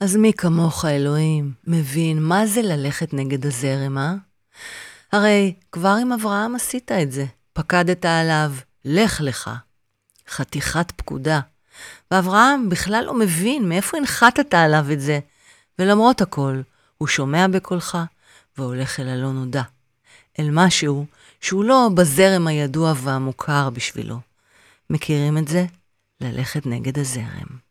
אז 0.00 0.16
מי 0.16 0.32
כמוך, 0.32 0.84
אלוהים, 0.84 1.52
מבין 1.66 2.22
מה 2.22 2.46
זה 2.46 2.62
ללכת 2.62 3.14
נגד 3.14 3.46
הזרם, 3.46 3.98
אה? 3.98 4.14
הרי 5.12 5.54
כבר 5.72 5.96
עם 6.00 6.12
אברהם 6.12 6.54
עשית 6.54 6.92
את 6.92 7.12
זה. 7.12 7.24
פקדת 7.52 8.04
עליו, 8.04 8.52
לך 8.84 9.20
לך. 9.20 9.50
חתיכת 10.28 10.92
פקודה. 10.96 11.40
ואברהם 12.10 12.68
בכלל 12.68 13.04
לא 13.06 13.14
מבין 13.14 13.68
מאיפה 13.68 13.96
הנחתת 13.96 14.54
עליו 14.54 14.86
את 14.92 15.00
זה. 15.00 15.18
ולמרות 15.78 16.20
הכל, 16.20 16.60
הוא 16.98 17.08
שומע 17.08 17.46
בקולך 17.46 17.98
והולך 18.58 19.00
אל 19.00 19.08
הלא 19.08 19.32
נודע. 19.32 19.62
אל 20.38 20.48
משהו 20.52 21.06
שהוא 21.40 21.64
לא 21.64 21.88
בזרם 21.94 22.46
הידוע 22.46 22.92
והמוכר 22.96 23.70
בשבילו. 23.70 24.20
מכירים 24.90 25.38
את 25.38 25.48
זה? 25.48 25.66
ללכת 26.20 26.66
נגד 26.66 26.98
הזרם. 26.98 27.69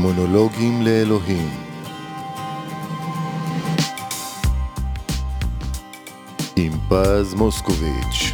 מונולוגים 0.00 0.82
לאלוהים 0.82 1.50
עם 6.56 6.72
פז 6.88 7.34
מוסקוביץ' 7.34 8.32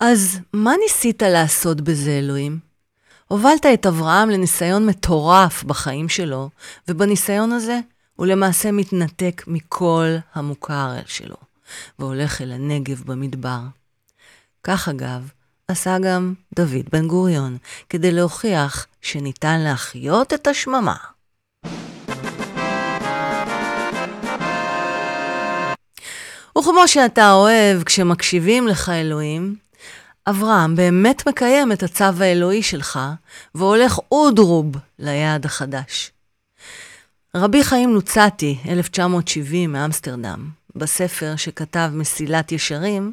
אז 0.00 0.40
מה 0.52 0.72
ניסית 0.82 1.22
לעשות 1.22 1.80
בזה, 1.80 2.10
אלוהים? 2.10 2.58
הובלת 3.28 3.66
את 3.74 3.86
אברהם 3.86 4.30
לניסיון 4.30 4.86
מטורף 4.86 5.64
בחיים 5.64 6.08
שלו, 6.08 6.50
ובניסיון 6.88 7.52
הזה 7.52 7.80
הוא 8.16 8.26
למעשה 8.26 8.72
מתנתק 8.72 9.44
מכל 9.46 10.06
המוכר 10.34 10.94
שלו, 11.06 11.36
והולך 11.98 12.42
אל 12.42 12.52
הנגב 12.52 13.02
במדבר. 13.06 13.81
כך 14.64 14.88
אגב, 14.88 15.30
עשה 15.68 15.98
גם 15.98 16.34
דוד 16.56 16.88
בן 16.92 17.08
גוריון, 17.08 17.56
כדי 17.88 18.12
להוכיח 18.12 18.86
שניתן 19.00 19.60
להחיות 19.60 20.34
את 20.34 20.46
השממה. 20.46 20.94
וכמו 26.58 26.88
שאתה 26.88 27.32
אוהב 27.32 27.82
כשמקשיבים 27.82 28.68
לך 28.68 28.88
אלוהים, 28.88 29.56
אברהם 30.26 30.76
באמת 30.76 31.28
מקיים 31.28 31.72
את 31.72 31.82
הצו 31.82 32.04
האלוהי 32.04 32.62
שלך, 32.62 33.00
והולך 33.54 33.98
אודרוב 34.12 34.76
ליעד 34.98 35.44
החדש. 35.44 36.10
רבי 37.34 37.64
חיים 37.64 37.94
לוצאטי, 37.94 38.58
1970, 38.68 39.72
מאמסטרדם, 39.72 40.48
בספר 40.76 41.36
שכתב 41.36 41.90
מסילת 41.94 42.52
ישרים, 42.52 43.12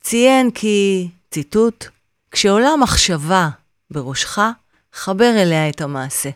ציין 0.00 0.50
כי, 0.50 1.08
ציטוט, 1.30 1.84
כשעולה 2.30 2.76
מחשבה 2.76 3.48
בראשך, 3.90 4.38
חבר 4.92 5.32
אליה 5.36 5.68
את 5.68 5.80
המעשה. 5.80 6.30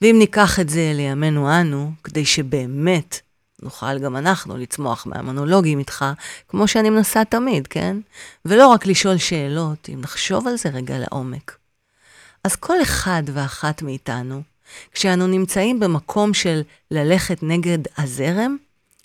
ואם 0.00 0.16
ניקח 0.18 0.60
את 0.60 0.68
זה 0.68 0.92
לימינו 0.94 1.60
אנו, 1.60 1.92
כדי 2.04 2.24
שבאמת 2.24 3.20
נוכל 3.62 3.98
גם 3.98 4.16
אנחנו 4.16 4.56
לצמוח 4.56 5.06
מהמונולוגים 5.06 5.78
איתך, 5.78 6.04
כמו 6.48 6.68
שאני 6.68 6.90
מנסה 6.90 7.24
תמיד, 7.24 7.66
כן? 7.66 7.96
ולא 8.44 8.68
רק 8.68 8.86
לשאול 8.86 9.18
שאלות, 9.18 9.88
אם 9.88 10.00
נחשוב 10.00 10.48
על 10.48 10.56
זה 10.56 10.68
רגע 10.68 10.98
לעומק. 10.98 11.56
אז 12.44 12.56
כל 12.56 12.82
אחד 12.82 13.22
ואחת 13.32 13.82
מאיתנו, 13.82 14.42
כשאנו 14.92 15.26
נמצאים 15.26 15.80
במקום 15.80 16.34
של 16.34 16.62
ללכת 16.90 17.42
נגד 17.42 17.78
הזרם, 17.98 18.56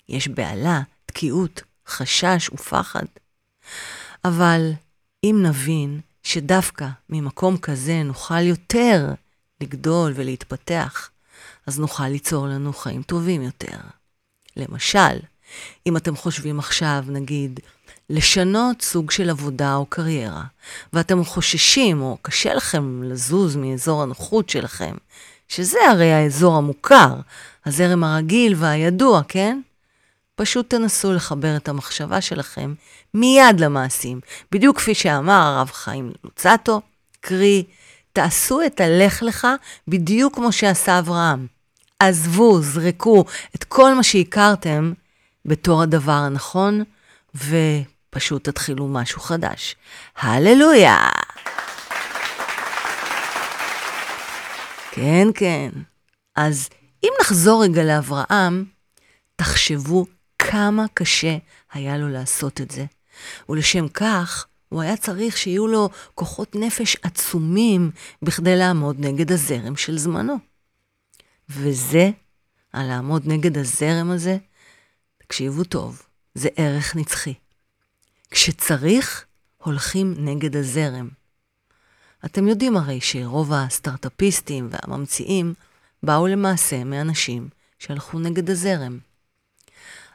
יש 0.08 0.28
בהלה, 0.28 0.80
תקיעות, 1.06 1.62
חשש 1.86 2.50
ופחד. 2.52 3.04
אבל 4.24 4.72
אם 5.24 5.42
נבין 5.42 6.00
שדווקא 6.22 6.88
ממקום 7.08 7.56
כזה 7.56 8.02
נוכל 8.02 8.42
יותר 8.42 9.06
לגדול 9.60 10.12
ולהתפתח, 10.14 11.10
אז 11.66 11.78
נוכל 11.78 12.08
ליצור 12.08 12.46
לנו 12.46 12.72
חיים 12.72 13.02
טובים 13.02 13.42
יותר. 13.42 13.76
למשל, 14.56 15.18
אם 15.86 15.96
אתם 15.96 16.16
חושבים 16.16 16.58
עכשיו, 16.58 17.04
נגיד, 17.08 17.60
לשנות 18.10 18.82
סוג 18.82 19.10
של 19.10 19.30
עבודה 19.30 19.74
או 19.74 19.86
קריירה, 19.86 20.44
ואתם 20.92 21.24
חוששים 21.24 22.02
או 22.02 22.18
קשה 22.22 22.54
לכם 22.54 23.02
לזוז 23.02 23.56
מאזור 23.56 24.02
הנוחות 24.02 24.50
שלכם, 24.50 24.94
שזה 25.48 25.78
הרי 25.90 26.12
האזור 26.12 26.56
המוכר, 26.56 27.14
הזרם 27.66 28.04
הרגיל 28.04 28.54
והידוע, 28.56 29.22
כן? 29.28 29.60
פשוט 30.40 30.70
תנסו 30.70 31.12
לחבר 31.12 31.56
את 31.56 31.68
המחשבה 31.68 32.20
שלכם 32.20 32.74
מיד 33.14 33.60
למעשים. 33.60 34.20
בדיוק 34.52 34.76
כפי 34.76 34.94
שאמר 34.94 35.42
הרב 35.42 35.70
חיים 35.70 36.12
לוצטו, 36.24 36.80
קרי, 37.20 37.64
תעשו 38.12 38.60
את 38.66 38.80
הלך 38.80 39.22
לך 39.22 39.48
בדיוק 39.88 40.34
כמו 40.34 40.52
שעשה 40.52 40.98
אברהם. 40.98 41.46
עזבו, 41.98 42.60
זרקו 42.62 43.24
את 43.54 43.64
כל 43.64 43.94
מה 43.94 44.02
שהכרתם 44.02 44.92
בתור 45.44 45.82
הדבר 45.82 46.12
הנכון, 46.12 46.84
ופשוט 47.34 48.48
תתחילו 48.48 48.88
משהו 48.88 49.20
חדש. 49.20 49.76
הללויה! 50.16 51.08
כן, 54.90 55.28
כן. 55.34 55.70
אז 56.36 56.68
אם 57.04 57.10
נחזור 57.20 57.62
רגע 57.64 57.84
לאברהם, 57.84 58.64
תחשבו 59.36 60.06
כמה 60.40 60.84
קשה 60.94 61.36
היה 61.72 61.98
לו 61.98 62.08
לעשות 62.08 62.60
את 62.60 62.70
זה. 62.70 62.84
ולשם 63.48 63.88
כך, 63.88 64.46
הוא 64.68 64.82
היה 64.82 64.96
צריך 64.96 65.36
שיהיו 65.36 65.66
לו 65.66 65.88
כוחות 66.14 66.56
נפש 66.56 66.96
עצומים 67.02 67.90
בכדי 68.22 68.56
לעמוד 68.56 68.96
נגד 68.98 69.32
הזרם 69.32 69.76
של 69.76 69.98
זמנו. 69.98 70.34
וזה, 71.48 72.10
על 72.72 72.86
לעמוד 72.86 73.22
נגד 73.26 73.58
הזרם 73.58 74.10
הזה, 74.10 74.36
תקשיבו 75.18 75.64
טוב, 75.64 76.02
זה 76.34 76.48
ערך 76.56 76.96
נצחי. 76.96 77.34
כשצריך, 78.30 79.24
הולכים 79.58 80.14
נגד 80.18 80.56
הזרם. 80.56 81.08
אתם 82.24 82.48
יודעים 82.48 82.76
הרי 82.76 83.00
שרוב 83.00 83.52
הסטארט-אפיסטים 83.52 84.68
והממציאים 84.70 85.54
באו 86.02 86.26
למעשה 86.26 86.84
מאנשים 86.84 87.48
שהלכו 87.78 88.18
נגד 88.18 88.50
הזרם. 88.50 89.09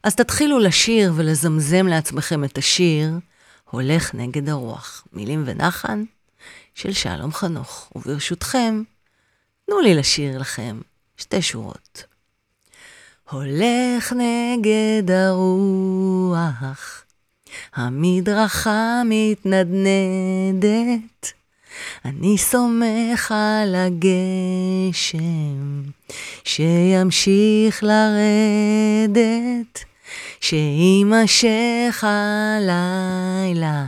אז 0.05 0.16
תתחילו 0.16 0.59
לשיר 0.59 1.13
ולזמזם 1.16 1.88
לעצמכם 1.88 2.43
את 2.43 2.57
השיר 2.57 3.11
הולך 3.71 4.16
נגד 4.16 4.49
הרוח, 4.49 5.07
מילים 5.13 5.43
ונחן 5.45 6.03
של 6.75 6.93
שלום 6.93 7.33
חנוך. 7.33 7.91
וברשותכם, 7.95 8.83
תנו 9.66 9.79
לי 9.79 9.95
לשיר 9.95 10.38
לכם 10.38 10.79
שתי 11.17 11.41
שורות. 11.41 12.03
הולך 13.29 14.13
נגד 14.13 15.11
הרוח, 15.11 17.03
המדרכה 17.75 19.01
מתנדנדת, 19.05 19.73
אני 22.05 22.37
סומך 22.37 23.31
על 23.31 23.75
הגשם 23.75 25.19
שימשיך 26.43 27.83
לרדת. 27.83 29.85
שיימשך 30.41 32.03
הלילה, 32.03 33.85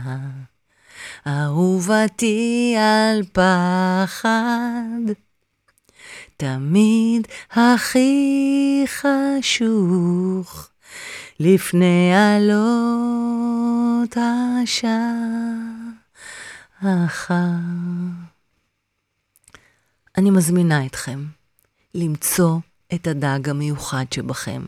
אהובתי 1.26 2.76
על 2.78 3.22
פחד, 3.32 5.12
תמיד 6.36 7.28
הכי 7.50 8.84
חשוך, 8.86 10.68
לפני 11.40 12.12
עלות 12.14 14.16
השחר. 14.16 14.88
אני 20.18 20.30
מזמינה 20.30 20.86
אתכם 20.86 21.24
למצוא 21.94 22.58
את 22.94 23.06
הדג 23.06 23.48
המיוחד 23.48 24.04
שבכם. 24.14 24.62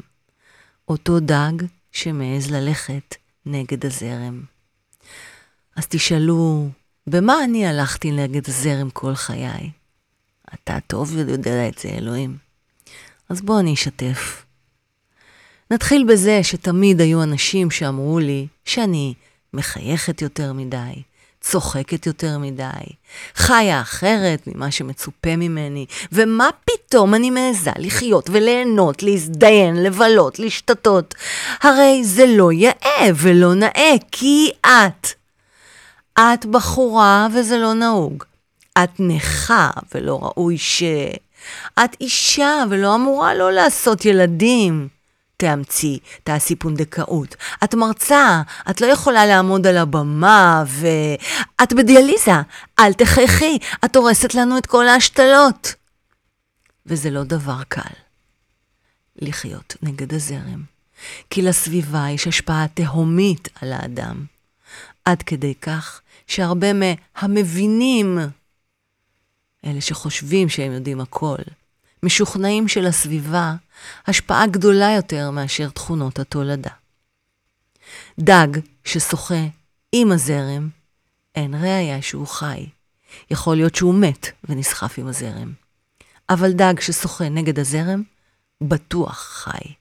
אותו 0.91 1.21
דג 1.21 1.53
שמעז 1.93 2.51
ללכת 2.51 3.17
נגד 3.47 3.87
הזרם. 3.87 4.43
אז 5.77 5.87
תשאלו, 5.87 6.69
במה 7.07 7.45
אני 7.45 7.67
הלכתי 7.67 8.11
נגד 8.11 8.49
הזרם 8.49 8.91
כל 8.91 9.15
חיי? 9.15 9.71
אתה 10.55 10.79
טוב 10.87 11.17
יודע 11.17 11.69
את 11.69 11.79
זה, 11.79 11.89
אלוהים. 11.89 12.37
אז 13.29 13.41
בואו 13.41 13.61
אני 13.61 13.75
אשתף. 13.75 14.47
נתחיל 15.71 16.07
בזה 16.09 16.43
שתמיד 16.43 17.01
היו 17.01 17.23
אנשים 17.23 17.71
שאמרו 17.71 18.19
לי 18.19 18.47
שאני 18.65 19.15
מחייכת 19.55 20.23
יותר 20.23 20.53
מדי, 20.53 21.03
צוחקת 21.41 22.07
יותר 22.07 22.39
מדי, 22.39 22.65
חיה 23.35 23.81
אחרת 23.81 24.43
ממה 24.47 24.71
שמצופה 24.71 25.37
ממני, 25.37 25.87
ומה 26.13 26.49
פתאום 26.65 27.15
אני 27.15 27.31
מעיזה 27.31 27.71
לחיות 27.79 28.31
וליהנות, 28.33 29.03
להזדיין, 29.03 29.83
לבלות, 29.83 30.39
להשתתות? 30.39 31.15
הרי 31.63 32.05
זה 32.05 32.25
לא 32.27 32.53
יאה 32.53 33.09
ולא 33.17 33.55
נאה, 33.55 33.95
כי 34.13 34.51
את. 34.61 35.09
את 36.19 36.47
בחורה 36.47 37.29
וזה 37.35 37.59
לא 37.59 37.75
נהוג. 37.75 38.25
את 38.85 38.91
נכה 38.99 39.71
ולא 39.95 40.19
ראוי 40.23 40.59
ש... 40.59 40.83
את 41.85 41.97
אישה 42.01 42.65
ולא 42.71 42.95
אמורה 42.95 43.35
לא 43.35 43.53
לעשות 43.53 44.05
ילדים. 44.05 44.89
תאמצי, 45.41 45.99
תעשי 46.25 46.57
פונדקאות. 46.57 47.37
את 47.65 47.75
מרצה, 47.75 48.43
את 48.71 48.81
לא 48.81 48.87
יכולה 48.87 49.27
לעמוד 49.27 49.67
על 49.67 49.77
הבמה, 49.77 50.65
ואת 50.67 51.73
בדיאליזה, 51.73 52.35
אל 52.79 52.93
תחייכי, 52.93 53.59
את 53.85 53.97
הורסת 53.97 54.35
לנו 54.35 54.59
את 54.59 54.67
כל 54.67 54.89
ההשתלות. 54.89 55.75
וזה 56.87 57.11
לא 57.11 57.25
דבר 57.25 57.63
קל 57.69 57.95
לחיות 59.17 59.77
נגד 59.83 60.15
הזרם, 60.15 60.63
כי 61.31 61.43
לסביבה 61.43 62.07
יש 62.11 62.27
השפעה 62.27 62.67
תהומית 62.75 63.49
על 63.63 63.73
האדם, 63.73 64.25
עד 65.05 65.23
כדי 65.23 65.55
כך 65.55 66.01
שהרבה 66.27 66.69
מהמבינים, 66.73 68.19
אלה 69.65 69.81
שחושבים 69.81 70.49
שהם 70.49 70.73
יודעים 70.73 71.01
הכל, 71.01 71.43
משוכנעים 72.02 72.69
שלסביבה 72.69 73.55
השפעה 74.06 74.47
גדולה 74.47 74.93
יותר 74.97 75.31
מאשר 75.31 75.69
תכונות 75.70 76.19
התולדה. 76.19 76.70
דג 78.19 78.49
ששוחה 78.85 79.44
עם 79.93 80.12
הזרם, 80.12 80.69
אין 81.35 81.55
ראיה 81.55 82.02
שהוא 82.02 82.26
חי. 82.26 82.67
יכול 83.31 83.56
להיות 83.56 83.75
שהוא 83.75 83.94
מת 83.94 84.26
ונסחף 84.49 84.99
עם 84.99 85.06
הזרם. 85.06 85.52
אבל 86.29 86.52
דג 86.52 86.81
ששוחה 86.81 87.29
נגד 87.29 87.58
הזרם, 87.58 88.03
בטוח 88.61 89.19
חי. 89.19 89.75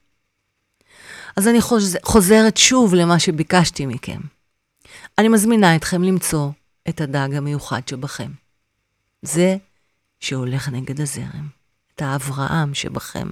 אז 1.36 1.48
אני 1.48 1.58
חוזרת 2.02 2.56
שוב 2.56 2.94
למה 2.94 3.18
שביקשתי 3.18 3.86
מכם. 3.86 4.20
אני 5.18 5.28
מזמינה 5.28 5.76
אתכם 5.76 6.02
למצוא 6.02 6.50
את 6.88 7.00
הדג 7.00 7.34
המיוחד 7.34 7.88
שבכם. 7.88 8.30
זה 9.22 9.56
שהולך 10.20 10.68
נגד 10.68 11.00
הזרם. 11.00 11.59
את 12.00 12.04
האברהם 12.04 12.74
שבכם. 12.74 13.28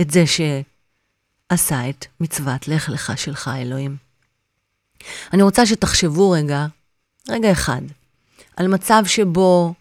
את 0.00 0.10
זה 0.10 0.24
שעשה 0.26 1.90
את 1.90 2.06
מצוות 2.20 2.68
לך 2.68 2.88
לך 2.88 3.18
שלך, 3.18 3.50
אלוהים. 3.56 3.96
אני 5.32 5.42
רוצה 5.42 5.66
שתחשבו 5.66 6.30
רגע, 6.30 6.66
רגע 7.28 7.52
אחד, 7.52 7.80
על 8.56 8.68
מצב 8.68 9.02
שבו 9.06 9.74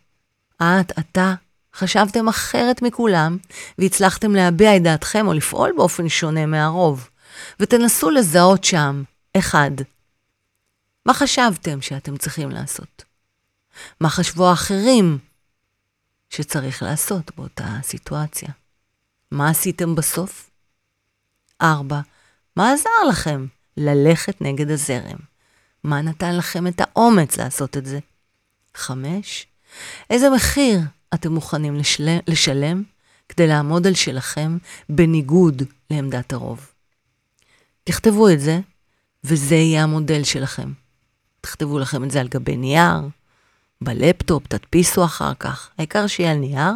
את, 0.55 0.91
אתה, 0.99 1.33
חשבתם 1.75 2.27
אחרת 2.27 2.81
מכולם, 2.81 3.37
והצלחתם 3.77 4.35
להביע 4.35 4.75
את 4.75 4.83
דעתכם 4.83 5.27
או 5.27 5.33
לפעול 5.33 5.73
באופן 5.77 6.09
שונה 6.09 6.45
מהרוב, 6.45 7.09
ותנסו 7.59 8.09
לזהות 8.09 8.63
שם, 8.63 9.03
אחד, 9.37 9.71
מה 11.05 11.13
חשבתם 11.13 11.81
שאתם 11.81 12.17
צריכים 12.17 12.49
לעשות? 12.49 13.03
מה 14.01 14.09
חשבו 14.09 14.49
האחרים 14.49 15.17
שצריך 16.29 16.83
לעשות 16.83 17.31
באותה 17.35 17.79
סיטואציה? 17.83 18.49
מה 19.31 19.49
עשיתם 19.49 19.95
בסוף? 19.95 20.49
ארבע, 21.61 22.01
מה 22.55 22.73
עזר 22.73 23.09
לכם 23.09 23.45
ללכת 23.77 24.41
נגד 24.41 24.71
הזרם? 24.71 25.17
מה 25.83 26.01
נתן 26.01 26.37
לכם 26.37 26.67
את 26.67 26.81
האומץ 26.81 27.37
לעשות 27.37 27.77
את 27.77 27.85
זה? 27.85 27.99
חמש, 28.75 29.47
איזה 30.09 30.29
מחיר 30.29 30.79
אתם 31.13 31.31
מוכנים 31.31 31.75
לשל... 31.75 32.17
לשלם 32.27 32.83
כדי 33.29 33.47
לעמוד 33.47 33.87
על 33.87 33.93
שלכם 33.93 34.57
בניגוד 34.89 35.63
לעמדת 35.91 36.33
הרוב? 36.33 36.71
תכתבו 37.83 38.29
את 38.29 38.39
זה, 38.39 38.59
וזה 39.23 39.55
יהיה 39.55 39.83
המודל 39.83 40.23
שלכם. 40.23 40.71
תכתבו 41.41 41.79
לכם 41.79 42.03
את 42.03 42.11
זה 42.11 42.21
על 42.21 42.27
גבי 42.27 42.57
נייר, 42.57 43.01
בלפטופ, 43.81 44.47
תדפיסו 44.47 45.05
אחר 45.05 45.33
כך. 45.39 45.69
העיקר 45.77 46.07
שיהיה 46.07 46.31
על 46.31 46.37
נייר, 46.37 46.73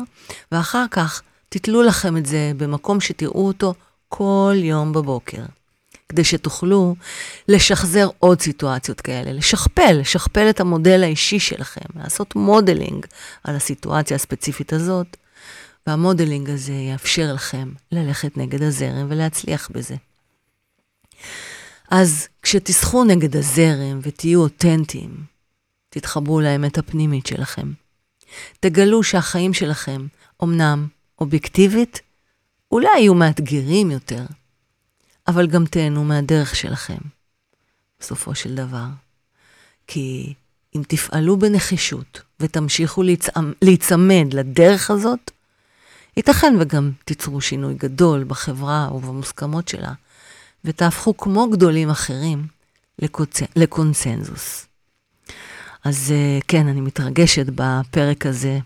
ואחר 0.51 0.85
כך 0.91 1.21
תתלו 1.49 1.83
לכם 1.83 2.17
את 2.17 2.25
זה 2.25 2.51
במקום 2.57 3.01
שתראו 3.01 3.47
אותו 3.47 3.73
כל 4.09 4.55
יום 4.55 4.93
בבוקר, 4.93 5.41
כדי 6.09 6.23
שתוכלו 6.23 6.95
לשחזר 7.47 8.09
עוד 8.19 8.41
סיטואציות 8.41 9.01
כאלה, 9.01 9.33
לשכפל, 9.33 9.91
לשכפל 9.91 10.49
את 10.49 10.59
המודל 10.59 11.03
האישי 11.03 11.39
שלכם, 11.39 11.85
לעשות 11.95 12.35
modeling 12.35 13.05
על 13.43 13.55
הסיטואציה 13.55 14.15
הספציפית 14.15 14.73
הזאת, 14.73 15.17
וה 15.87 16.00
modeling 16.00 16.49
הזה 16.49 16.73
יאפשר 16.73 17.33
לכם 17.33 17.69
ללכת 17.91 18.37
נגד 18.37 18.61
הזרם 18.61 19.05
ולהצליח 19.09 19.69
בזה. 19.71 19.95
אז 21.91 22.27
כשתסחו 22.41 23.03
נגד 23.03 23.35
הזרם 23.35 23.99
ותהיו 24.01 24.39
אותנטיים, 24.39 25.23
תתחברו 25.93 26.41
לאמת 26.41 26.77
הפנימית 26.77 27.25
שלכם. 27.25 27.71
תגלו 28.59 29.03
שהחיים 29.03 29.53
שלכם, 29.53 30.07
אמנם 30.43 30.87
אובייקטיבית, 31.19 31.99
אולי 32.71 32.99
יהיו 32.99 33.13
מאתגרים 33.13 33.91
יותר, 33.91 34.25
אבל 35.27 35.47
גם 35.47 35.65
תהנו 35.65 36.03
מהדרך 36.03 36.55
שלכם, 36.55 36.97
בסופו 37.99 38.35
של 38.35 38.55
דבר. 38.55 38.85
כי 39.87 40.33
אם 40.75 40.81
תפעלו 40.87 41.37
בנחישות 41.37 42.21
ותמשיכו 42.39 43.03
להיצמד 43.61 44.33
לדרך 44.33 44.91
הזאת, 44.91 45.31
ייתכן 46.17 46.53
וגם 46.59 46.91
תיצרו 47.05 47.41
שינוי 47.41 47.73
גדול 47.73 48.23
בחברה 48.23 48.89
ובמוסכמות 48.93 49.67
שלה, 49.67 49.93
ותהפכו 50.65 51.17
כמו 51.17 51.49
גדולים 51.49 51.89
אחרים 51.89 52.47
לקוצ... 52.99 53.41
לקונסנזוס. 53.55 54.70
אז 55.83 56.11
אה, 56.11 56.39
כן, 56.47 56.67
אני 56.67 56.81
מתרגשת 56.81 57.45
בפרק 57.55 58.25
הזה, 58.25 58.59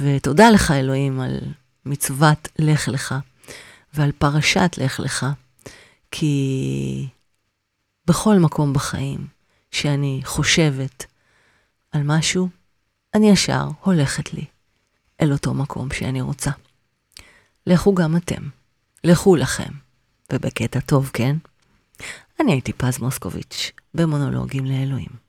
ותודה 0.00 0.50
לך, 0.50 0.70
אלוהים, 0.70 1.20
על 1.20 1.40
מצוות 1.86 2.48
לך 2.58 2.88
לך 2.88 3.14
ועל 3.94 4.12
פרשת 4.12 4.74
לך 4.78 5.00
לך, 5.00 5.26
כי 6.10 7.08
בכל 8.06 8.38
מקום 8.38 8.72
בחיים 8.72 9.26
שאני 9.70 10.20
חושבת 10.24 11.06
על 11.92 12.02
משהו, 12.04 12.48
אני 13.14 13.30
ישר 13.30 13.68
הולכת 13.80 14.34
לי 14.34 14.44
אל 15.20 15.32
אותו 15.32 15.54
מקום 15.54 15.88
שאני 15.92 16.20
רוצה. 16.20 16.50
לכו 17.66 17.94
גם 17.94 18.16
אתם, 18.16 18.48
לכו 19.04 19.36
לכם, 19.36 19.72
ובקטע 20.32 20.80
טוב, 20.80 21.10
כן? 21.12 21.36
אני 22.40 22.52
הייתי 22.52 22.72
פז 22.72 22.98
מוסקוביץ', 22.98 23.72
במונולוגים 23.94 24.64
לאלוהים. 24.64 25.23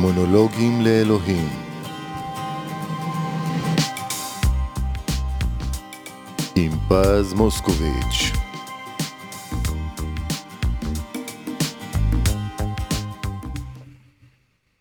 מונולוגים 0.00 0.80
לאלוהים. 0.80 1.48
עם 6.56 6.70
פז 6.88 7.32
מוסקוביץ' 7.32 8.39